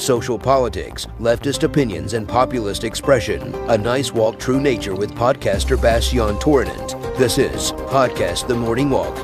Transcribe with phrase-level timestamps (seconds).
[0.00, 3.54] social politics, leftist opinions, and populist expression.
[3.70, 6.96] A nice walk through nature with podcaster Bastian Torinent.
[7.16, 9.16] This is Podcast The Morning Walk.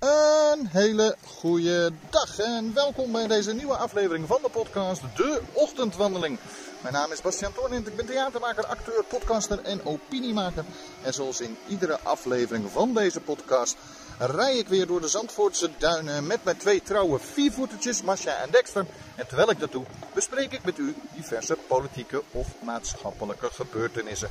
[0.00, 6.38] Een hele goede dag en welkom bij deze nieuwe aflevering van de podcast De Ochtendwandeling.
[6.82, 10.64] Mijn naam is Bastiaan Toornint, ik ben theatermaker, acteur, podcaster en opiniemaker.
[11.02, 13.76] En zoals in iedere aflevering van deze podcast
[14.18, 18.86] rij ik weer door de Zandvoortse duinen met mijn twee trouwe viervoetertjes, Masha en Dexter.
[19.14, 24.28] En terwijl ik dat doe, bespreek ik met u diverse politieke of maatschappelijke gebeurtenissen.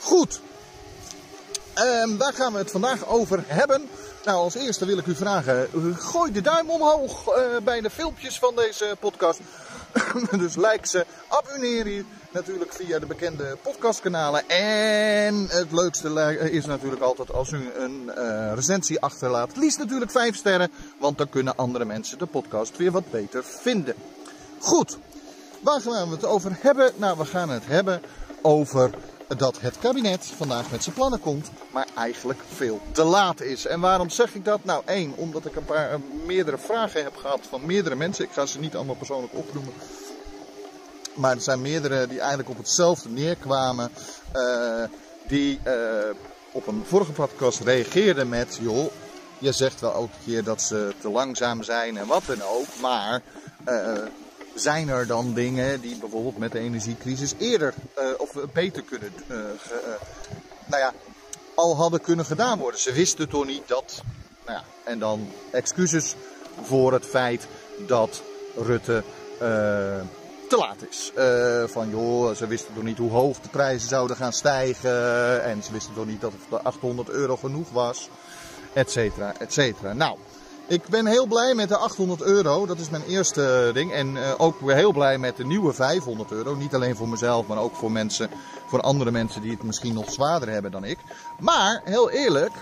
[0.00, 0.40] Goed,
[1.78, 3.88] um, waar gaan we het vandaag over hebben?
[4.24, 8.38] Nou, als eerste wil ik u vragen, gooi de duim omhoog uh, bij de filmpjes
[8.38, 9.40] van deze podcast.
[10.30, 14.48] dus like ze, abonneer je natuurlijk via de bekende podcastkanalen.
[14.48, 19.56] En het leukste is natuurlijk altijd als u een uh, recensie achterlaat.
[19.56, 23.94] Liefst natuurlijk 5 sterren, want dan kunnen andere mensen de podcast weer wat beter vinden.
[24.58, 24.98] Goed,
[25.60, 26.92] waar gaan we het over hebben?
[26.96, 28.02] Nou, we gaan het hebben
[28.42, 28.90] over
[29.36, 33.66] dat het kabinet vandaag met zijn plannen komt, maar eigenlijk veel te laat is.
[33.66, 34.64] En waarom zeg ik dat?
[34.64, 38.24] Nou, één, omdat ik een paar uh, meerdere vragen heb gehad van meerdere mensen.
[38.24, 39.72] Ik ga ze niet allemaal persoonlijk opnoemen.
[41.14, 43.90] Maar er zijn meerdere die eigenlijk op hetzelfde neerkwamen.
[44.36, 44.84] Uh,
[45.26, 45.74] die uh,
[46.52, 48.92] op een vorige podcast reageerden met: joh,
[49.38, 52.66] je zegt wel elke keer dat ze te langzaam zijn en wat dan ook.
[52.80, 53.22] Maar
[54.54, 57.74] zijn er dan dingen die bijvoorbeeld met de energiecrisis eerder
[58.18, 59.12] of beter kunnen,
[60.66, 60.92] nou ja,
[61.54, 62.80] al hadden kunnen gedaan worden.
[62.80, 64.02] Ze wisten toch niet dat,
[64.46, 66.14] nou ja, en dan excuses
[66.62, 67.46] voor het feit
[67.86, 68.22] dat
[68.56, 69.02] Rutte
[70.54, 71.12] te laat is.
[71.72, 75.72] van joh, ze wisten toch niet hoe hoog de prijzen zouden gaan stijgen en ze
[75.72, 78.08] wisten toch niet dat het 800 euro genoeg was,
[78.72, 79.92] et cetera, et cetera.
[79.92, 80.16] Nou.
[80.66, 82.66] Ik ben heel blij met de 800 euro.
[82.66, 83.92] Dat is mijn eerste ding.
[83.92, 86.54] En uh, ook weer heel blij met de nieuwe 500 euro.
[86.54, 88.30] Niet alleen voor mezelf, maar ook voor mensen,
[88.66, 90.98] voor andere mensen die het misschien nog zwaarder hebben dan ik.
[91.38, 92.52] Maar, heel eerlijk.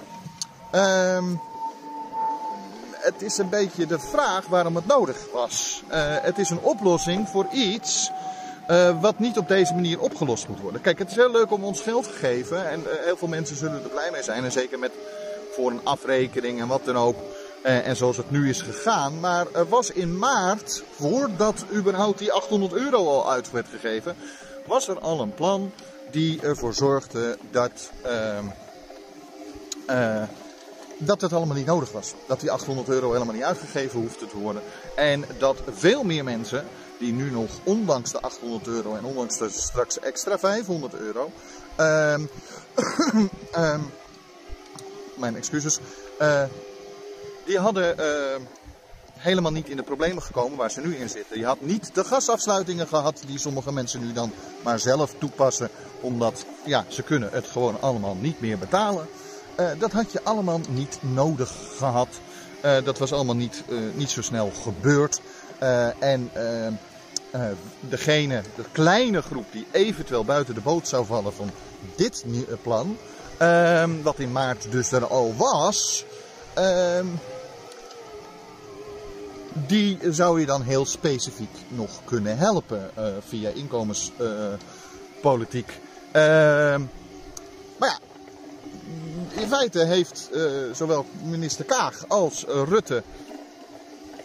[0.74, 1.40] Um,
[3.02, 5.82] het is een beetje de vraag waarom het nodig was.
[5.88, 8.10] Uh, het is een oplossing voor iets
[8.70, 10.80] uh, wat niet op deze manier opgelost moet worden.
[10.80, 12.70] Kijk, het is heel leuk om ons geld te geven.
[12.70, 14.44] En heel veel mensen zullen er blij mee zijn.
[14.44, 14.92] En zeker met
[15.52, 17.16] voor een afrekening en wat dan ook.
[17.62, 19.20] En zoals het nu is gegaan.
[19.20, 24.16] Maar er was in maart, voordat überhaupt die 800 euro al uit werd gegeven,
[24.66, 25.72] was er al een plan
[26.10, 27.90] die ervoor zorgde dat,
[29.90, 30.22] uh,
[31.04, 32.14] dat het allemaal niet nodig was.
[32.26, 34.62] Dat die 800 euro helemaal niet uitgegeven hoefde te worden.
[34.96, 36.64] En dat veel meer mensen
[36.98, 41.30] die nu nog, ondanks de 800 euro en ondanks de straks extra 500 euro,
[41.80, 42.28] um,
[43.56, 43.90] um,
[45.22, 45.78] mijn excuses,
[46.20, 46.42] uh,
[47.44, 48.46] die hadden uh,
[49.16, 51.38] helemaal niet in de problemen gekomen waar ze nu in zitten.
[51.38, 54.32] Je had niet de gasafsluitingen gehad die sommige mensen nu dan
[54.62, 55.68] maar zelf toepassen.
[56.00, 59.08] Omdat ja, ze kunnen het gewoon allemaal niet meer betalen.
[59.60, 62.08] Uh, dat had je allemaal niet nodig gehad.
[62.64, 63.64] Uh, dat was allemaal niet,
[63.94, 65.20] niet zo snel gebeurd.
[65.98, 66.30] en
[67.80, 71.50] degene, de kleine groep die eventueel buiten de boot zou vallen van
[71.96, 72.24] dit
[72.62, 72.96] plan.
[74.02, 76.04] wat in maart dus er al was.
[76.58, 77.20] Um,
[79.66, 82.90] die zou je dan heel specifiek nog kunnen helpen
[83.28, 85.80] via inkomenspolitiek.
[89.34, 93.02] In feite heeft uh, zowel minister Kaag als Rutte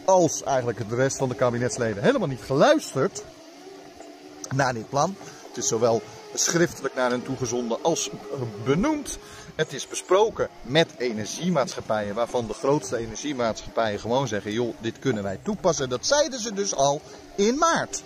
[0.06, 3.24] als eigenlijk de rest van de kabinetsleden helemaal niet geluisterd
[4.56, 5.16] naar dit plan.
[5.48, 6.02] Het is zowel
[6.34, 8.10] schriftelijk naar hen toegezonden als
[8.66, 9.18] benoemd.
[9.56, 15.40] Het is besproken met energiemaatschappijen, waarvan de grootste energiemaatschappijen gewoon zeggen: joh, dit kunnen wij
[15.44, 15.90] toepassen.
[15.90, 17.02] Dat zeiden ze dus al
[17.36, 18.04] in maart.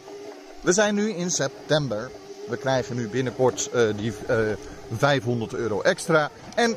[0.62, 2.12] We zijn nu in september.
[2.48, 4.58] We krijgen nu binnenkort uh, die uh, eh,
[4.98, 6.32] 500 euro extra.
[6.56, 6.76] En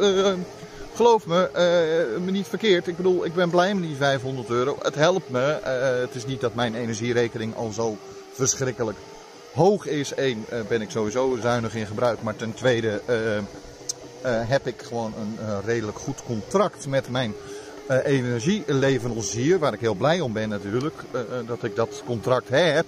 [0.00, 0.32] uh,
[0.94, 1.50] geloof me,
[2.24, 2.86] me niet verkeerd.
[2.86, 4.78] Ik bedoel, ik ben blij met die 500 euro.
[4.82, 5.58] Het helpt me.
[6.00, 7.96] het is niet dat mijn energierekening al zo
[8.32, 8.98] verschrikkelijk
[9.52, 10.12] hoog is.
[10.16, 12.22] Eén, ben ik sowieso zuinig in gebruik.
[12.22, 13.00] Maar ten tweede
[14.22, 17.34] heb ik gewoon een redelijk goed contract met mijn
[18.04, 19.58] energieleverancier.
[19.58, 21.02] Waar ik heel blij om ben natuurlijk.
[21.46, 22.86] dat ik dat contract heb.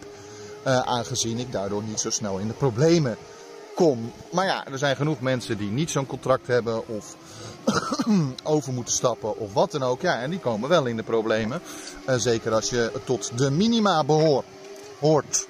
[0.85, 3.17] aangezien ik daardoor niet zo snel in de problemen
[3.77, 4.13] kom.
[4.33, 6.89] Maar ja, er zijn genoeg mensen die niet zo'n contract hebben.
[6.89, 7.17] Of
[8.43, 10.01] over moeten stappen of wat dan ook.
[10.01, 11.61] Ja, en die komen wel in de problemen.
[12.17, 14.47] zeker als je tot de minima behoort.
[14.99, 15.47] Hoort.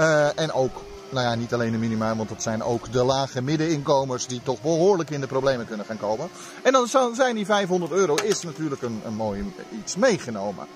[0.00, 3.42] Uh, en ook nou ja, niet alleen de minima, want dat zijn ook de lage
[3.42, 6.28] middeninkomens die toch behoorlijk in de problemen kunnen gaan komen.
[6.62, 9.52] En dan zijn die 500 euro is natuurlijk een, een mooi
[9.82, 10.66] iets meegenomen.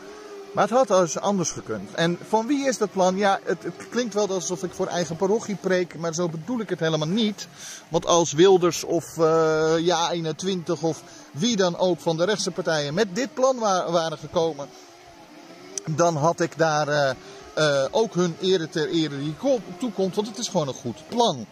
[0.52, 1.94] Maar het had dus anders gekund.
[1.94, 3.17] En van wie is dat plan?
[3.17, 6.69] Ja, het, het, klinkt wel alsof ik voor eigen parochie preek, maar zo bedoel ik
[6.69, 7.49] het helemaal niet.
[7.88, 11.02] Want als Wilders of uh, Ja 21 of
[11.32, 14.69] wie dan ook van de rechtse partijen met dit plan waren gekomen,
[15.85, 17.11] dan had ik daar uh,
[17.58, 19.35] uh, ook hun ere ter ere die
[19.79, 21.46] toekomt, want het is gewoon een goed plan.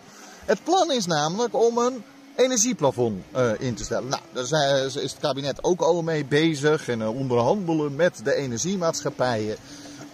[0.45, 2.05] Het plan is namelijk om een
[2.39, 4.09] energieplafond uh, in te stellen.
[4.09, 9.57] Nou, daar is het kabinet ook al mee bezig en uh, onderhandelen met de energiemaatschappijen,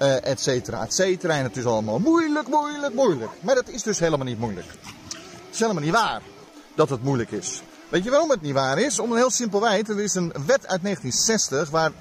[0.03, 1.37] uh, et cetera, et cetera.
[1.37, 3.31] En het is allemaal moeilijk, moeilijk, moeilijk.
[3.41, 4.67] Maar dat is dus helemaal niet moeilijk.
[4.67, 6.23] Het is helemaal niet waar
[6.75, 7.63] dat het moeilijk is.
[7.89, 8.99] Weet je waarom het niet waar is?
[8.99, 9.89] Om een heel simpel wijt.
[9.89, 11.93] Er is een wet uit 1960 waar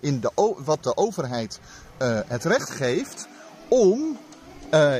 [0.00, 1.60] in de, wat de overheid
[2.26, 3.26] het recht geeft
[3.68, 4.18] om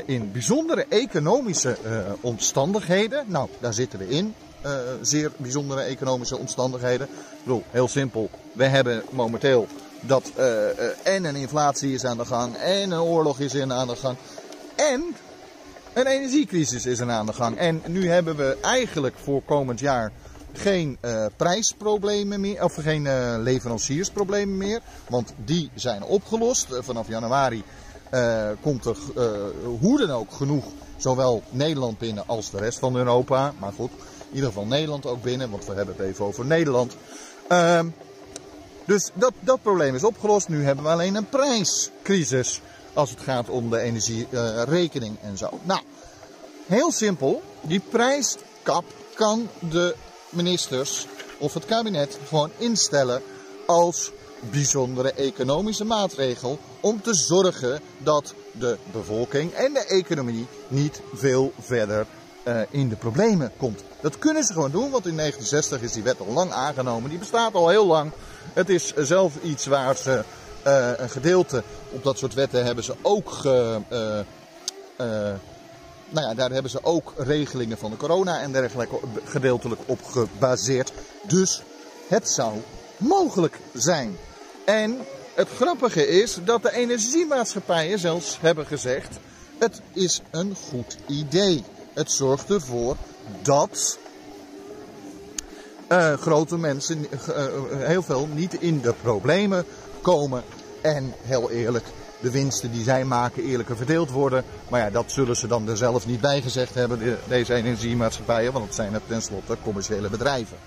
[0.05, 1.77] in bijzondere economische
[2.21, 4.71] omstandigheden, nou daar zitten we in, uh,
[5.01, 7.07] zeer bijzondere economische omstandigheden.
[7.07, 8.29] Ik bedoel, heel simpel.
[8.53, 9.67] We hebben momenteel
[10.01, 10.67] dat uh, uh,
[11.03, 14.17] en een inflatie is aan de gang, en een oorlog is in aan de gang,
[14.75, 15.15] en
[15.93, 17.57] een energiecrisis is aan de gang.
[17.57, 20.11] En nu hebben we eigenlijk voor komend jaar
[20.53, 20.97] geen
[21.37, 23.07] prijsproblemen meer, of geen
[23.43, 26.67] leveranciersproblemen meer, want die zijn opgelost.
[26.79, 27.63] vanaf januari
[28.61, 28.97] komt er
[29.79, 30.65] hoe dan ook genoeg,
[30.97, 33.53] zowel Nederland binnen als de rest van Europa.
[33.59, 33.91] Maar goed,
[34.33, 36.95] in ieder geval Nederland ook binnen, want we hebben het even over Nederland.
[37.51, 37.79] Uh,
[38.85, 40.49] dus dat, dat probleem is opgelost.
[40.49, 42.61] Nu hebben we alleen een prijscrisis
[42.93, 45.49] als het gaat om de energierekening uh, en zo.
[45.63, 45.81] Nou,
[46.65, 47.41] heel simpel.
[47.61, 48.83] Die prijskap
[49.15, 49.95] kan de
[50.29, 51.07] ministers
[51.37, 53.21] of het kabinet gewoon instellen
[53.65, 54.11] als
[54.51, 62.05] bijzondere economische maatregel om te zorgen dat de bevolking en de economie niet veel verder
[62.43, 63.83] uh, in de problemen komt.
[64.01, 67.09] Dat kunnen ze gewoon doen, want in 1960 is die wet al lang aangenomen.
[67.09, 68.11] Die bestaat al heel lang.
[68.53, 70.23] Het is zelf iets waar ze
[70.67, 73.97] uh, een gedeelte op dat soort wetten hebben ze ook ge, uh,
[76.09, 80.91] nou ja, daar hebben ze ook regelingen van de corona en dergelijke gedeeltelijk op gebaseerd.
[81.21, 81.61] Dus
[82.07, 82.53] het zou
[82.97, 84.17] mogelijk zijn.
[84.65, 84.97] En
[85.33, 89.19] het grappige is dat de energiemaatschappijen zelfs hebben gezegd:
[89.59, 91.63] het is een goed idee.
[91.93, 92.95] Het zorgt ervoor
[93.41, 93.97] dat
[95.89, 99.65] uh, grote mensen uh, heel veel niet in de problemen
[100.01, 100.43] komen.
[100.81, 101.85] En heel eerlijk,
[102.21, 104.43] de winsten die zij maken eerlijker verdeeld worden.
[104.69, 108.53] Maar ja, dat zullen ze dan er zelf niet bij gezegd hebben, de, deze energiemaatschappijen.
[108.53, 110.57] Want het zijn tenslotte commerciële bedrijven.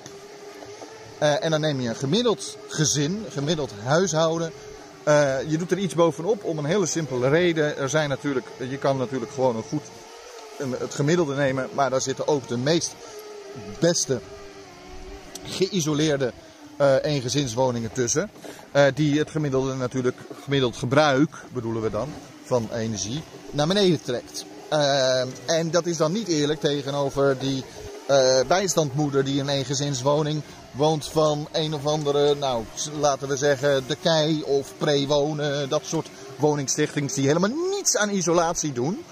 [1.24, 4.52] Uh, en dan neem je een gemiddeld gezin, gemiddeld huishouden.
[5.08, 7.77] Uh, je doet er iets bovenop om een hele simpele reden.
[7.77, 9.84] Er zijn natuurlijk, je kan natuurlijk gewoon een goed
[10.58, 12.96] een, het gemiddelde nemen, maar daar zitten ook de meest
[13.80, 14.20] beste
[15.44, 16.34] geïsoleerde
[16.82, 18.30] uh, eengezinswoningen tussen.
[18.94, 22.10] die het gemiddelde natuurlijk, gemiddeld gebruik, bedoelen we dan,
[22.44, 24.46] van energie, naar beneden trekt.
[25.46, 27.63] En dat is dan niet eerlijk tegenover die
[28.48, 30.41] bijstandmoeder die een eengezinswoning
[30.72, 32.63] woont van een of andere, nou
[33.00, 38.72] laten we zeggen de kei of pre-wonen, dat soort woningstichtings die helemaal niets aan isolatie
[38.72, 39.03] doen.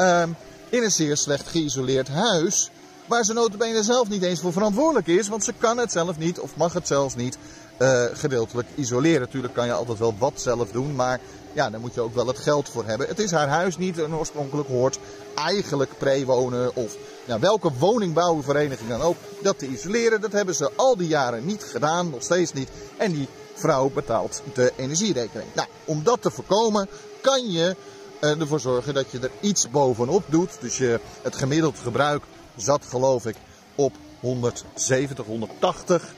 [0.00, 0.22] Uh,
[0.68, 2.70] in een zeer slecht geïsoleerd huis,
[3.06, 6.40] waar ze notabene zelf niet eens voor verantwoordelijk is, want ze kan het zelf niet
[6.40, 7.38] of mag het zelfs niet
[7.78, 9.20] uh, gedeeltelijk isoleren.
[9.20, 11.20] Natuurlijk kan je altijd wel wat zelf doen, maar
[11.52, 13.08] ja, daar moet je ook wel het geld voor hebben.
[13.08, 14.98] Het is haar huis niet en oorspronkelijk hoort
[15.34, 16.96] eigenlijk pre-wonen of
[17.36, 20.20] welke woningbouwvereniging dan ook, dat te isoleren.
[20.20, 22.68] Dat hebben ze al die jaren niet gedaan, nog steeds niet.
[22.96, 25.50] En die vrouw betaalt de energierekening.
[25.54, 26.88] Nou, om dat te voorkomen
[27.20, 27.76] kan je
[28.20, 30.50] uh, ervoor zorgen dat je er iets bovenop doet.
[30.60, 32.22] Dus je, het gemiddeld gebruik
[32.56, 33.36] zat geloof ik
[33.74, 36.08] op 170, 180 uh,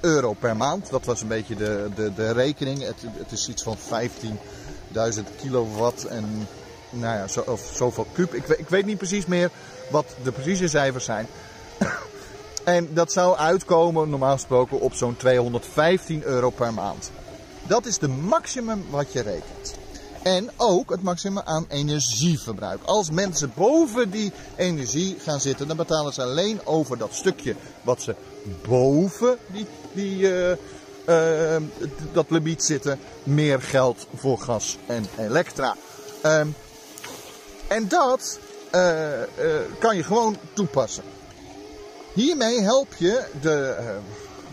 [0.00, 0.90] euro per maand.
[0.90, 2.82] Dat was een beetje de, de, de rekening.
[2.82, 6.48] Het, het is iets van 15.000 kilowatt en
[6.90, 8.34] nou ja, zo, of zoveel kub.
[8.34, 9.50] Ik, ik weet niet precies meer
[9.90, 11.26] wat de precieze cijfers zijn.
[12.64, 17.10] En dat zou uitkomen, normaal gesproken, op zo'n 215 euro per maand.
[17.62, 19.74] Dat is de maximum wat je rekent.
[20.22, 22.82] En ook het maximum aan energieverbruik.
[22.84, 28.02] Als mensen boven die energie gaan zitten, dan betalen ze alleen over dat stukje wat
[28.02, 28.14] ze
[28.68, 30.50] boven die, die, uh,
[31.08, 31.56] uh,
[32.12, 35.76] dat limiet zitten, meer geld voor gas en elektra.
[36.24, 36.40] Uh,
[37.68, 38.38] en dat
[38.74, 39.08] uh,
[39.78, 41.04] kan je gewoon toepassen.
[42.14, 43.76] Hiermee help je de,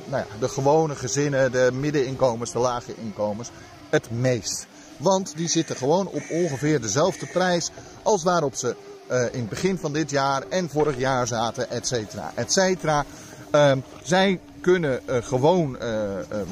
[0.06, 3.50] nou ja, de gewone gezinnen, de middeninkomens, de lage inkomens,
[3.90, 4.68] het meest.
[5.00, 7.70] Want die zitten gewoon op ongeveer dezelfde prijs
[8.03, 8.75] als waarop ze
[9.12, 13.06] uh, in het begin van dit jaar en vorig jaar zaten, et cetera, et cetera.
[13.51, 13.72] Uh,
[14.03, 15.77] zij kunnen uh, gewoon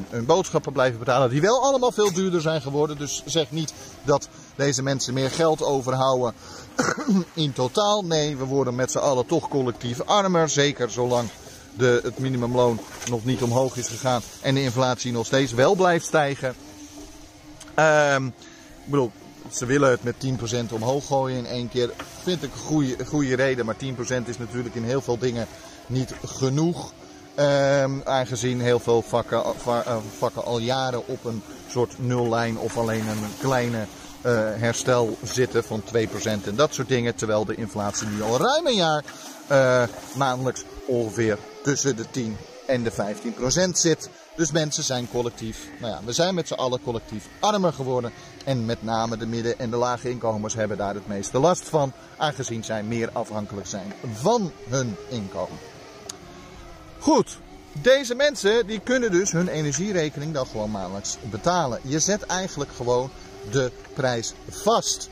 [0.10, 2.98] hun boodschappen blijven betalen, die wel allemaal veel duurder zijn geworden.
[2.98, 3.74] Dus zeg niet
[4.04, 6.34] dat deze mensen meer geld overhouden
[7.34, 8.06] in totaal.
[8.06, 10.50] Nee, we worden met z'n allen toch collectief armer.
[10.50, 11.30] Zeker zolang
[11.78, 16.06] de, het minimumloon nog niet omhoog is gegaan en de inflatie nog steeds wel blijft
[16.06, 16.56] stijgen.
[17.80, 18.26] Um,
[18.84, 19.12] ik bedoel,
[19.52, 20.16] ze willen het met
[20.70, 21.90] 10% omhoog gooien in één keer.
[22.24, 23.78] Vind ik een goede, reden, maar 10%
[24.26, 25.48] is natuurlijk in heel veel dingen
[25.88, 26.94] niet genoeg.
[27.40, 33.08] Um, aangezien heel veel vakken, eh, vakken al jaren op een soort nullijn of alleen
[33.08, 33.86] een kleine
[34.26, 35.88] uh, herstel zitten van 2%
[36.24, 37.16] en dat soort dingen.
[37.16, 39.04] Terwijl de inflatie nu al ruim een jaar
[39.52, 39.84] uh,
[40.16, 42.38] maandelijks ongeveer tussen de 10
[42.68, 44.10] en de 15% zit.
[44.36, 48.12] Dus mensen zijn collectief, nou ja, we zijn met z'n allen collectief armer geworden.
[48.46, 51.92] En met name de midden- en de lage inkomens hebben daar het meeste last van,
[52.18, 55.58] aangezien zij meer afhankelijk zijn van hun inkomen.
[57.00, 57.38] Goed,
[57.82, 61.80] deze mensen die kunnen dus hun energierekening dan gewoon maandelijks betalen.
[61.82, 63.10] Je zet eigenlijk gewoon
[63.52, 65.10] de prijs vast.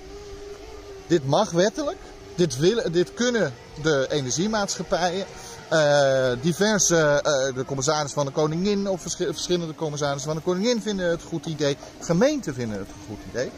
[1.07, 1.97] Dit mag wettelijk,
[2.35, 5.25] dit, willen, dit kunnen de energiemaatschappijen.
[5.73, 10.81] Uh, diverse, uh, de commissaris van de koningin of vers verschillende commissarissen van de koningin
[10.81, 11.77] vinden het een goed idee.
[11.99, 13.51] Gemeenten vinden het een goed idee.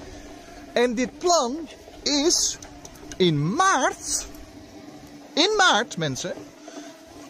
[0.74, 1.58] En dit plan
[2.04, 2.58] is
[3.18, 4.26] in maart,
[5.34, 6.34] in maart mensen,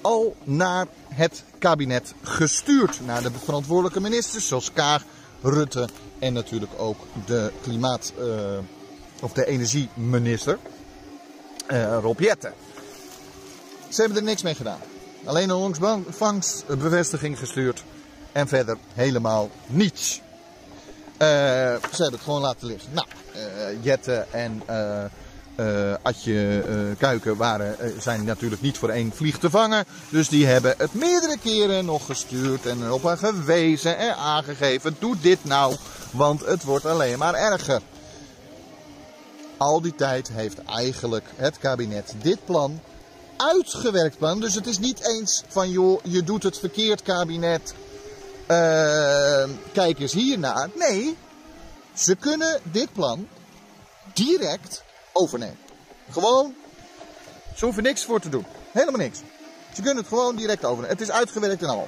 [0.02, 3.00] al naar het kabinet gestuurd.
[3.06, 5.04] Naar de verantwoordelijke ministers zoals Kaag,
[5.42, 5.88] Rutte
[6.20, 8.58] en natuurlijk ook de klimaat, uh,
[9.22, 10.58] of de energieminister,
[12.02, 12.54] Rob Jetten.
[13.90, 14.80] Ze hebben er niks mee gedaan.
[15.26, 17.84] Alleen een ontvangstbevestiging gestuurd.
[18.32, 20.22] En verder helemaal niets.
[21.14, 22.90] Uh, ze hebben het gewoon laten liggen.
[22.94, 23.08] Nou,
[23.96, 26.64] uh, en uh, Adje
[26.98, 29.86] Kuiken waren, zijn natuurlijk niet voor één vlieg te vangen.
[30.10, 34.96] Dus die hebben het meerdere keren nog gestuurd en erop gewezen en aangegeven.
[35.00, 35.76] Doe dit nou,
[36.12, 37.82] want het wordt alleen maar erger.
[39.58, 42.80] Al die tijd heeft eigenlijk het kabinet dit plan
[43.38, 44.40] uitgewerkt plan.
[44.40, 47.74] Dus het is niet eens van joh, je doet het verkeerd kabinet.
[48.48, 50.70] Uh, kijk eens hiernaar.
[50.76, 51.18] Nee,
[51.94, 53.28] ze kunnen dit plan
[54.14, 55.58] direct overnemen.
[56.12, 56.56] Gewoon,
[57.56, 58.46] ze hoeven niks voor te doen.
[58.72, 59.20] Helemaal niks.
[59.74, 60.98] Ze kunnen het gewoon direct overnemen.
[60.98, 61.88] Het is uitgewerkt en al.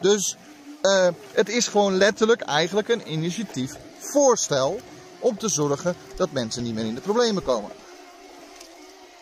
[0.00, 0.36] Dus
[0.82, 4.80] uh, het is gewoon letterlijk eigenlijk een initiatief voorstel
[5.18, 7.70] om te zorgen dat mensen niet meer in de problemen komen.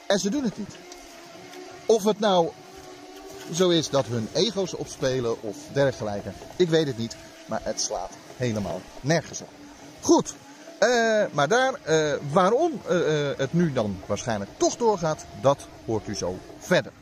[0.06, 0.85] En ze doen het niet.
[1.86, 2.48] Of het nou
[3.52, 7.16] zo is dat hun ego's opspelen of dergelijke, ik weet het niet.
[7.46, 9.48] Maar het slaat helemaal nergens op.
[10.00, 10.34] Goed,
[10.80, 12.98] uh, maar daar, uh, waarom uh,
[13.36, 16.92] het nu dan waarschijnlijk toch doorgaat, dat hoort u zo verder.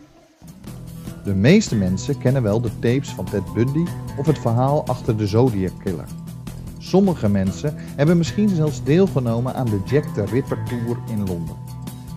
[1.25, 5.26] De meeste mensen kennen wel de tapes van Ted Bundy of het verhaal achter de
[5.26, 6.09] Zodiac Killer.
[6.79, 11.63] Sommige mensen hebben misschien zelfs deelgenomen aan de Jack the Ripper Tour in Londen.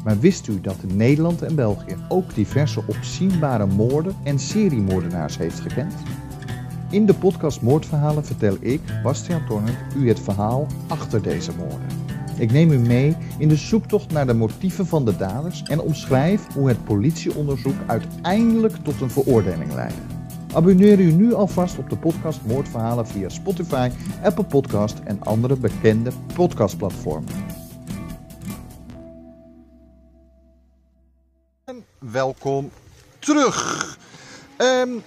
[0.07, 5.93] Maar wist u dat Nederland en België ook diverse opzienbare moorden en seriemoordenaars heeft gekend?
[6.89, 11.87] In de podcast Moordverhalen vertel ik, Bastiaan Tornert, u het verhaal achter deze moorden.
[12.37, 16.53] Ik neem u mee in de zoektocht naar de motieven van de daders en omschrijf
[16.53, 20.01] hoe het politieonderzoek uiteindelijk tot een veroordeling leidde.
[20.53, 23.89] Abonneer u nu alvast op de podcast Moordverhalen via Spotify,
[24.23, 27.56] Apple Podcast en andere bekende podcastplatformen.
[32.11, 32.71] Welkom
[33.19, 33.97] terug.
[34.57, 35.03] Um,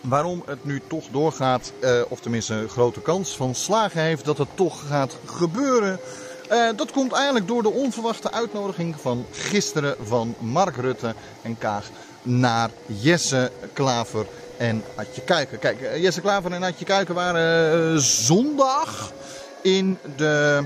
[0.00, 4.38] waarom het nu toch doorgaat, uh, of tenminste een grote kans van slagen heeft dat
[4.38, 6.00] het toch gaat gebeuren.
[6.50, 11.84] Uh, dat komt eigenlijk door de onverwachte uitnodiging van gisteren van Mark Rutte en Kaag
[12.22, 15.58] naar Jesse Klaver en Adje Kuiken.
[15.58, 19.12] Kijk, uh, Jesse Klaver en Adje Kuiken waren zondag
[19.62, 20.64] in de.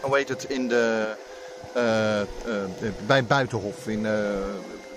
[0.00, 0.44] Hoe heet het?
[0.44, 1.14] In de
[3.06, 4.10] bij Buitenhof in uh,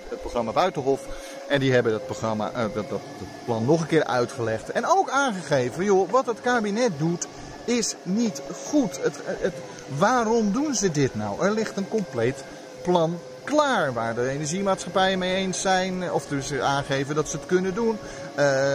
[0.08, 1.00] het programma Buitenhof.
[1.48, 3.00] En die hebben dat, programma, dat, dat,
[3.44, 4.70] plan nog een keer uitgelegd.
[4.70, 7.26] En ook aangegeven, joh, wat het kabinet doet
[7.64, 9.02] is niet goed.
[9.02, 9.54] Het, het,
[9.98, 11.44] waarom doen ze dit nou?
[11.44, 12.44] Er ligt een compleet
[12.82, 13.92] plan klaar.
[13.92, 16.12] Waar de energiemaatschappijen mee eens zijn.
[16.12, 17.98] Of dus aangeven dat ze het kunnen doen.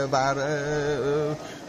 [0.10, 0.36] Waar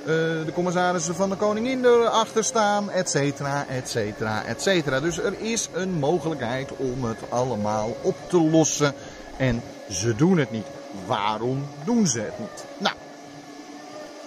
[0.05, 2.91] de commissarissen van de koningin erachter staan.
[2.91, 5.01] Et cetera, et cetera, et cetera.
[5.01, 8.95] Dus er is een mogelijkheid om het allemaal op te lossen.
[9.37, 10.67] En ze doen het niet.
[11.07, 12.65] Waarom doen ze het niet?
[12.79, 12.95] Nou,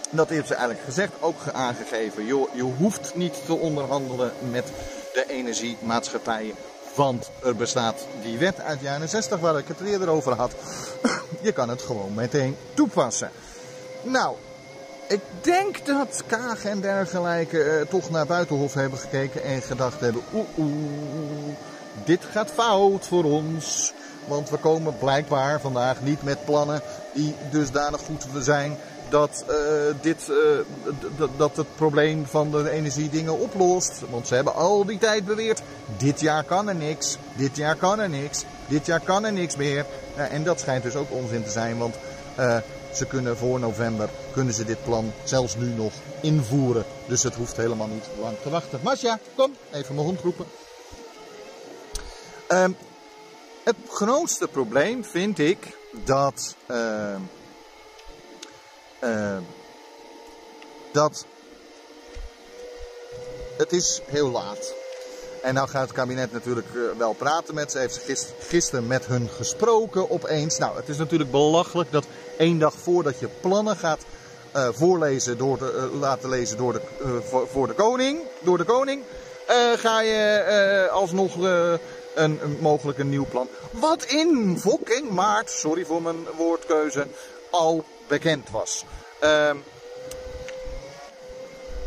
[0.09, 2.25] dat heeft ze eigenlijk gezegd, ook aangegeven.
[2.25, 4.71] Je, je hoeft niet te onderhandelen met
[5.13, 6.55] de energiemaatschappijen.
[6.95, 10.51] Want er bestaat die wet uit jaren 60 waar ik het eerder over had.
[11.41, 13.31] je kan het gewoon meteen toepassen.
[14.03, 14.35] Nou,
[15.07, 20.21] ik denk dat Kaag en dergelijke eh, toch naar Buitenhof hebben gekeken en gedacht hebben:
[20.33, 20.67] oeh,
[22.03, 23.93] dit gaat fout voor ons.
[24.27, 26.81] Want we komen blijkbaar vandaag niet met plannen
[27.13, 28.77] die dusdanig goed zijn
[29.09, 29.55] dat, uh,
[30.01, 34.01] dit, uh, dat het probleem van de energiedingen oplost.
[34.09, 35.61] Want ze hebben al die tijd beweerd,
[35.97, 39.55] dit jaar kan er niks, dit jaar kan er niks, dit jaar kan er niks
[39.55, 39.85] meer.
[40.15, 41.95] En dat schijnt dus ook onzin te zijn, want
[42.93, 46.85] ze kunnen voor november, kunnen ze dit plan zelfs nu nog invoeren.
[47.05, 48.79] Dus het hoeft helemaal niet lang te wachten.
[48.83, 50.45] Masja, kom, even mijn hond roepen.
[52.47, 52.71] Ehm,
[53.63, 57.21] het grootste probleem vind ik dat ehm,
[59.03, 59.37] uh,
[60.91, 61.25] dat
[63.57, 64.73] het is heel laat.
[65.41, 67.77] En nou gaat het kabinet natuurlijk uh, wel praten met ze.
[67.77, 70.57] Heeft ze gisteren met hun gesproken opeens.
[70.57, 72.05] Nou, het is natuurlijk belachelijk dat
[72.37, 73.99] één dag voordat je plannen gaat
[74.55, 76.81] uh, voorlezen, door de, laten lezen door de,
[77.29, 79.03] voor, voor, de koning, door de koning,
[79.75, 81.79] ga je alsnog een,
[82.15, 83.47] een, mogelijk een nieuw plan.
[83.71, 87.07] Wat in fucking maart, sorry voor mijn woordkeuze,
[87.49, 88.85] al bekend was.
[89.23, 89.63] Um,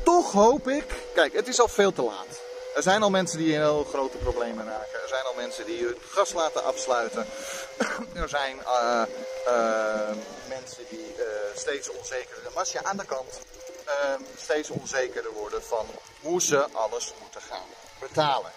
[0.05, 2.50] toch hoop ik, kijk, het is al veel te laat.
[2.75, 5.03] Er zijn al mensen die heel grote problemen raken.
[5.03, 7.27] Er zijn al mensen die hun gas laten afsluiten.
[8.15, 9.03] er zijn uh,
[9.47, 10.17] uh,
[10.49, 13.41] mensen die uh, steeds onzekerder, maar als je aan de kant
[13.85, 15.87] ehm, steeds onzekerder worden van
[16.21, 17.67] hoe ze alles moeten gaan
[18.01, 18.53] betalen.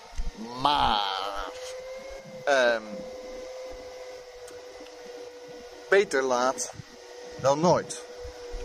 [0.61, 1.51] Maar
[2.47, 2.97] um,
[5.89, 6.71] beter laat
[7.35, 8.01] dan nooit.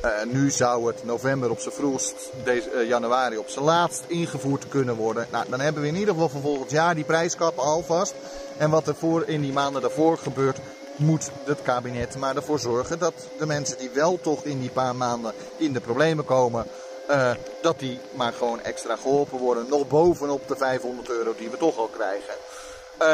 [0.04, 4.68] Uh, nu zou het november op zijn vroegst, deze, uh, januari op zijn laatst ingevoerd
[4.68, 5.26] kunnen worden.
[5.30, 8.14] Nou, dan hebben we in ieder geval voor volgend jaar die prijskap alvast.
[8.56, 10.58] En wat er voor in die maanden daarvoor gebeurt,
[10.96, 14.96] moet het kabinet maar ervoor zorgen dat de mensen die wel toch in die paar
[14.96, 16.66] maanden in de problemen komen,
[17.10, 17.30] uh,
[17.62, 19.66] dat die maar gewoon extra geholpen worden.
[19.68, 22.34] Nog bovenop de 500 euro die we toch al krijgen.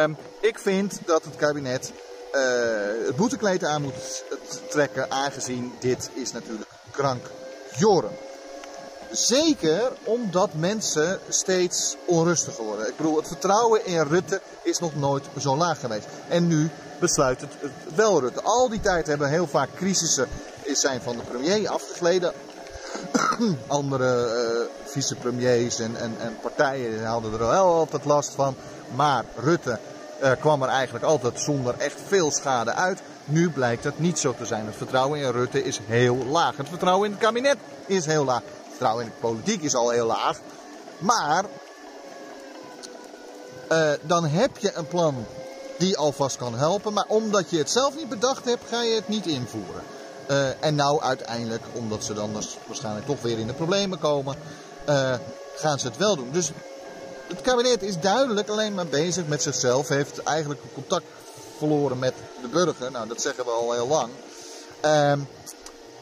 [0.02, 1.92] Um, ik vind dat het kabinet
[3.06, 4.24] het boetekleed aan moet
[4.68, 7.30] trekken, aangezien dit is natuurlijk krank
[7.76, 8.10] joren.
[9.10, 12.88] Zeker omdat mensen steeds onrustiger worden.
[12.88, 16.06] Ik bedoel, het vertrouwen in Rutte is nog nooit zo laag geweest.
[16.28, 17.50] En nu besluit het
[17.94, 18.42] wel Rutte.
[18.42, 20.28] Al die tijd hebben heel vaak crisissen
[20.72, 22.32] zijn van de premier afgegleden.
[23.66, 28.56] Andere uh, vicepremiers en, en, en partijen hadden er wel altijd last van.
[28.94, 29.78] Maar Rutte
[30.22, 33.00] uh, kwam er eigenlijk altijd zonder echt veel schade uit.
[33.24, 34.66] Nu blijkt het niet zo te zijn.
[34.66, 36.56] Het vertrouwen in Rutte is heel laag.
[36.56, 37.56] Het vertrouwen in het kabinet
[37.87, 38.42] is heel laag.
[38.42, 40.38] Het vertrouwen in de politiek is al heel laag.
[40.98, 41.44] Maar
[43.72, 45.26] uh, dan heb je een plan
[45.78, 46.92] die alvast kan helpen.
[46.92, 49.82] Maar omdat je het zelf niet bedacht hebt, ga je het niet invoeren.
[50.30, 54.37] Uh, en nou uiteindelijk, omdat ze dan dus waarschijnlijk toch weer in de problemen komen,
[54.88, 55.14] uh,
[55.56, 56.30] gaan ze het wel doen.
[56.32, 56.50] Dus
[57.28, 59.88] het kabinet is duidelijk alleen maar bezig met zichzelf.
[59.88, 61.04] Heeft eigenlijk contact
[61.58, 62.90] verloren met de burger.
[62.90, 64.10] Nou, dat zeggen we al heel lang.
[64.84, 65.28] Um,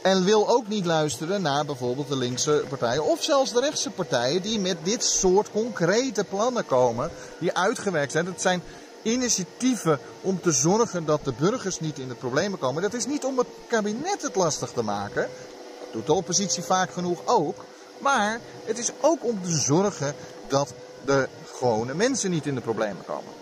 [0.03, 4.43] en wil ook niet luisteren naar bijvoorbeeld de linkse partijen of zelfs de rechtse partijen
[4.43, 8.27] die met dit soort concrete plannen komen, die uitgewerkt zijn.
[8.27, 8.63] Het zijn
[9.03, 12.83] initiatieven om te zorgen dat de burgers niet in de problemen komen.
[12.83, 15.29] Dat is niet om het kabinet het lastig te maken.
[15.81, 17.65] Dat doet de oppositie vaak genoeg ook.
[17.99, 20.15] Maar het is ook om te zorgen
[20.49, 20.73] dat
[21.05, 23.42] de gewone mensen niet in de problemen komen.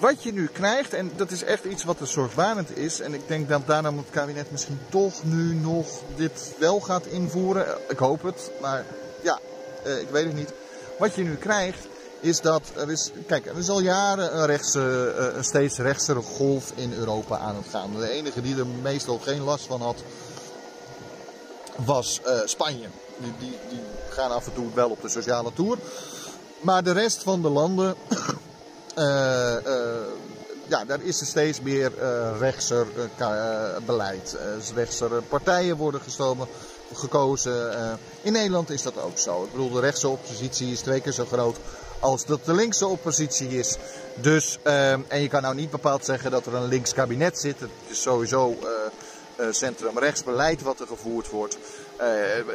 [0.00, 3.28] Wat je nu krijgt, en dat is echt iets wat er zorgbarend is, en ik
[3.28, 5.86] denk dat daarom het kabinet misschien toch nu nog
[6.16, 7.66] dit wel gaat invoeren.
[7.88, 8.84] Ik hoop het, maar
[9.22, 9.38] ja,
[9.84, 10.52] eh, ik weet het niet.
[10.98, 11.86] Wat je nu krijgt,
[12.20, 16.92] is dat er is, kijk, er is al jaren eh, een steeds rechtsere golf in
[16.92, 17.96] Europa aan het gaan.
[17.98, 19.96] De enige die er meestal geen last van had,
[21.76, 22.86] was uh, Spanje.
[23.18, 25.78] Die, die, die gaan af en toe wel op de sociale tour.
[26.60, 27.94] Maar de rest van de landen,
[30.68, 32.86] ja, daar is er steeds meer uh, rechtser
[33.86, 34.36] beleid.
[34.74, 36.46] rechtser partijen worden gestomen,
[36.94, 37.98] gekozen.
[38.22, 39.44] in Nederland is dat ook zo.
[39.44, 41.56] Ik bedoel, de rechtse oppositie is twee keer zo groot
[42.00, 43.76] als dat de linkse oppositie is.
[44.14, 44.58] Dus,
[45.08, 47.60] en je kan nou niet bepaald zeggen dat er een links kabinet zit.
[47.60, 48.56] Het is sowieso
[49.50, 51.58] centrum-rechts beleid wat er gevoerd wordt.
[52.00, 52.06] Uh,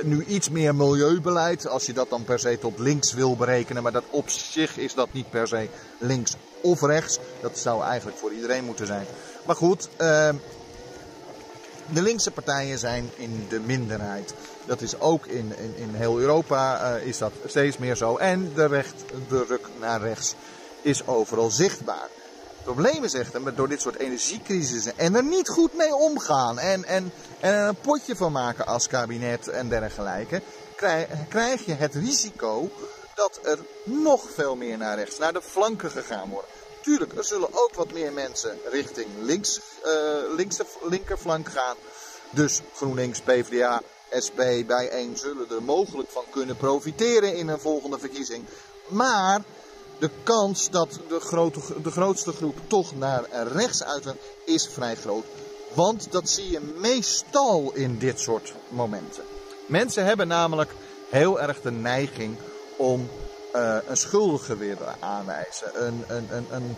[0.04, 3.84] nu iets meer milieubeleid, als je dat dan per se tot links wil berekenen.
[3.84, 7.20] Maar dat op zich is dat niet per se links of rechts.
[7.42, 9.06] Dat zou eigenlijk voor iedereen moeten zijn.
[9.46, 10.30] Maar goed, uh,
[11.94, 14.34] de linkse partijen zijn in de minderheid.
[14.66, 18.18] Dat is ook in, in, in heel Europa uh, is dat steeds meer zo.
[18.18, 20.36] En de, recht, de ruk naar rechts
[20.82, 22.10] is overal zichtbaar
[22.66, 27.12] problemen zegt maar door dit soort energiecrisissen en er niet goed mee omgaan en, en,
[27.40, 30.42] en er een potje van maken als kabinet en dergelijke,
[31.30, 32.70] krijg, je het risico
[33.16, 36.48] dat er nog veel meer naar rechts, naar de flanken gegaan wordt.
[36.82, 39.92] Tuurlijk, er zullen ook wat meer mensen richting links, uh,
[40.36, 41.76] linkse linkerflank gaan.
[42.30, 43.82] Dus GroenLinks, PvdA,
[44.26, 48.46] SP bijeen zullen er mogelijk van kunnen profiteren in een volgende verkiezing.
[48.88, 49.44] Maar
[50.00, 55.26] de kans dat de, grote, de grootste groep toch naar rechts uitwendt is vrij groot.
[55.74, 59.24] Want dat zie je meestal in dit soort momenten.
[59.66, 60.72] Mensen hebben namelijk
[61.10, 62.38] heel erg de neiging
[62.78, 63.10] om
[63.56, 65.86] uh, een schuldige weer aanwijzen.
[65.86, 66.76] Een, een, een, een,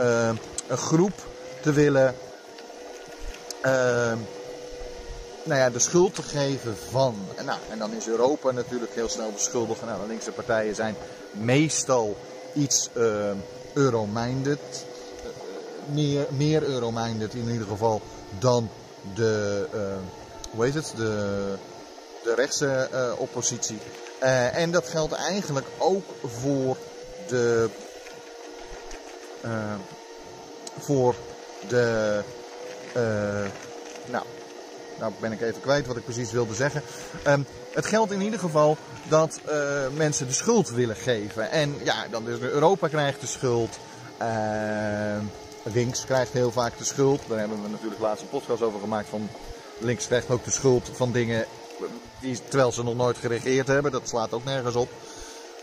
[0.00, 0.28] uh,
[0.68, 1.26] een groep
[1.62, 2.14] te willen.
[3.64, 4.12] Uh,
[5.42, 7.16] nou ja, de schuld te geven van.
[7.36, 9.84] En, nou, en dan is Europa natuurlijk heel snel de schuldige.
[9.84, 10.96] Nou, de linkse partijen zijn
[11.30, 12.16] meestal
[12.58, 13.30] iets uh,
[13.74, 14.58] Eurominded.
[15.92, 18.00] meer, meer Eurominded in ieder geval
[18.38, 18.70] dan
[19.14, 19.80] de, uh,
[20.50, 21.54] hoe heet het, de,
[22.22, 23.78] de rechtse oppositie.
[24.52, 26.76] En dat geldt eigenlijk ook voor
[27.28, 27.68] de,
[30.78, 31.14] voor
[31.68, 32.20] de,
[34.10, 34.24] nou,
[34.98, 36.82] nou ben ik even kwijt wat ik precies wilde zeggen.
[37.26, 38.76] Um, het geldt in ieder geval
[39.08, 39.52] dat uh,
[39.96, 41.50] mensen de schuld willen geven.
[41.50, 43.78] En ja, dan Europa krijgt de schuld.
[44.22, 45.18] Uh,
[45.62, 47.22] links krijgt heel vaak de schuld.
[47.28, 49.08] Daar hebben we natuurlijk laatst een podcast over gemaakt.
[49.08, 49.28] Van
[49.78, 51.44] links krijgt ook de schuld van dingen
[52.20, 53.92] die, terwijl ze nog nooit geregeerd hebben.
[53.92, 54.90] Dat slaat ook nergens op.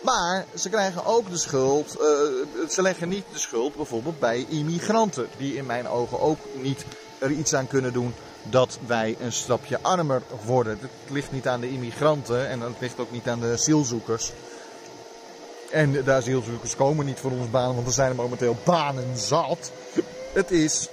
[0.01, 1.95] Maar ze krijgen ook de schuld.
[1.99, 5.27] Uh, ze leggen niet de schuld bijvoorbeeld bij immigranten.
[5.37, 6.85] Die in mijn ogen ook niet
[7.25, 10.77] er iets aan kunnen doen dat wij een stapje armer worden.
[10.81, 14.31] Het ligt niet aan de immigranten en het ligt ook niet aan de asielzoekers.
[15.71, 19.71] En de asielzoekers komen niet voor ons banen, want er zijn momenteel banen zat.
[20.33, 20.89] Het is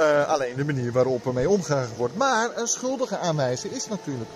[0.00, 2.16] uh, alleen de manier waarop er mee omgegaan wordt.
[2.16, 4.30] Maar een schuldige aanwijzen is natuurlijk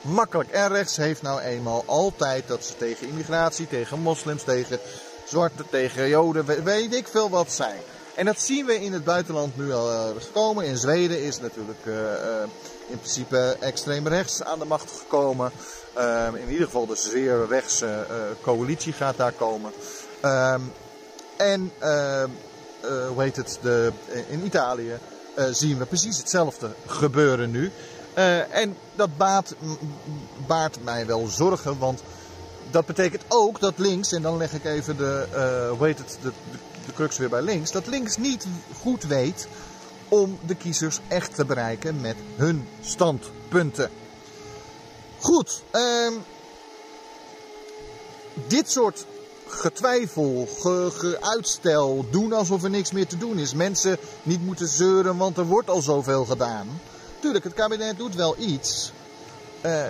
[0.00, 0.50] makkelijk.
[0.50, 4.78] En rechts heeft nou eenmaal altijd dat ze tegen immigratie, tegen moslims, tegen
[5.26, 7.80] zwarte, tegen joden, weet ik veel wat zijn.
[8.14, 10.64] En dat zien we in het buitenland nu al gekomen.
[10.64, 11.94] In Zweden is natuurlijk uh,
[12.86, 15.52] in principe extreem rechts aan de macht gekomen.
[15.94, 18.06] Ehm, in ieder geval de zeer rechtse
[18.40, 19.72] coalitie gaat daar komen.
[20.20, 20.60] Ehm,
[21.36, 22.28] en ehm,
[23.08, 23.92] hoe heet het, de,
[24.28, 24.98] in Italië
[25.50, 27.70] zien we precies hetzelfde gebeuren nu.
[28.50, 29.16] en dat
[30.46, 32.02] baart mij wel zorgen, want
[32.70, 35.26] dat betekent ook dat links, en dan leg ik even de,
[35.76, 36.32] hoe heet het, de
[36.84, 38.46] de crux weer bij links, dat links niet
[38.80, 39.48] goed weet
[40.08, 43.90] om de kiezers echt te bereiken met hun standpunten.
[45.18, 46.12] Goed, uh,
[48.46, 49.06] dit soort
[49.46, 53.54] getwijfel, ge, ge, uitstel, doen alsof er niks meer te doen is.
[53.54, 56.80] Mensen niet moeten zeuren, want er wordt al zoveel gedaan.
[57.20, 58.92] Tuurlijk, het kabinet doet wel iets.
[59.62, 59.84] Uh,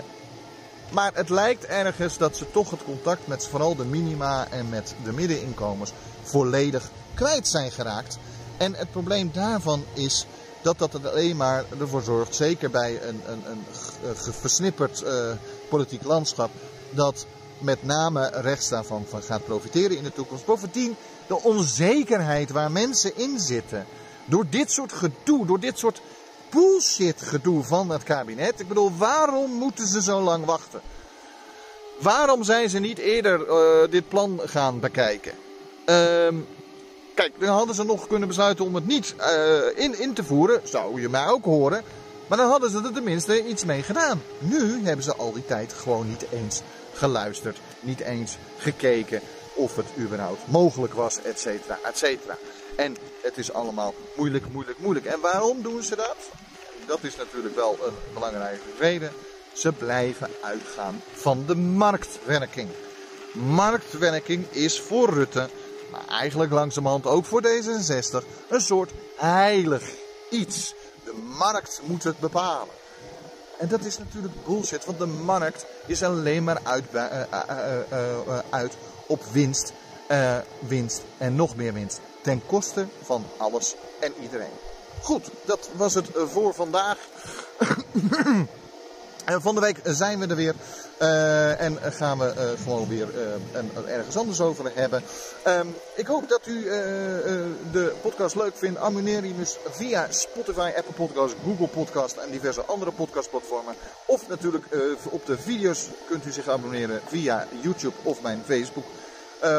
[0.91, 4.95] maar het lijkt ergens dat ze toch het contact met vooral de minima en met
[5.05, 5.93] de middeninkomens
[6.25, 8.19] volledig kwijt zijn geraakt.
[8.57, 10.27] En het probleem daarvan is
[10.63, 13.65] dat dat er alleen maar ervoor zorgt, zeker bij een, een, een
[14.33, 15.31] versnipperd uh,
[15.69, 16.51] politiek landschap,
[16.91, 17.27] dat
[17.59, 20.45] met name rechts daarvan van gaat profiteren in de toekomst.
[20.45, 23.87] Bovendien de onzekerheid waar mensen in zitten.
[24.25, 26.01] Door dit soort gedoe, door dit soort
[26.51, 28.61] bullshit gedoe van het kabinet.
[28.61, 30.81] Ik bedoel, waarom moeten ze zo lang wachten?
[32.01, 35.33] Waarom zijn ze niet eerder uh, dit plan gaan bekijken?
[35.85, 36.35] Ehm,
[37.15, 40.61] kijk, dan hadden ze nog kunnen besluiten om het niet uh, in, in te voeren.
[40.65, 41.83] Zou je mij ook horen.
[42.27, 44.23] Maar dan hadden ze er tenminste iets mee gedaan.
[44.39, 46.61] Nu hebben ze al die tijd gewoon niet eens
[46.93, 47.59] geluisterd.
[47.81, 49.21] Niet eens gekeken
[49.55, 52.39] of het überhaupt mogelijk was, et cetera, et cetera.
[52.77, 55.07] En het is allemaal moeilijk, moeilijk, moeilijk.
[55.07, 56.17] En waarom doen ze dat?
[56.87, 59.13] Dat is natuurlijk wel een belangrijke reden.
[59.53, 62.69] Ze blijven uitgaan van de marktwerking.
[63.33, 65.49] Marktwerking is voor Rutte
[65.95, 69.91] maar eigenlijk langzamerhand ook voor D66 een soort heilig
[70.31, 70.75] iets.
[71.05, 72.75] De markt moet het bepalen.
[73.59, 78.77] En dat is natuurlijk bullshit, want de markt is alleen maar uit, uh, uit
[79.07, 79.73] op winst,
[80.59, 82.01] winst en nog meer winst.
[82.23, 84.53] Ten koste van alles en iedereen.
[85.03, 86.99] Goed, dat was het voor vandaag.
[89.25, 90.55] En van de week zijn we er weer.
[91.01, 95.03] Uh, en gaan we uh, gewoon weer uh, ergens anders over hebben.
[95.47, 96.63] Um, ik hoop dat u
[97.73, 98.79] de podcast leuk vindt.
[98.79, 103.75] Abonneer je dus via Spotify, Apple Podcasts, Google Podcast en diverse andere podcastplatformen.
[104.07, 104.65] Of natuurlijk
[105.11, 108.85] op de video's kunt u zich abonneren via YouTube of mijn Facebook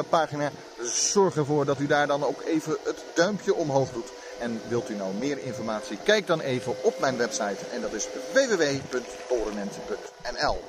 [0.10, 0.52] pagina.
[0.82, 4.12] Zorg ervoor dat u daar dan ook even het duimpje omhoog doet.
[4.40, 5.98] En wilt u nou meer informatie?
[6.04, 10.60] Kijk dan even op mijn website en dat is www.torenent.nl.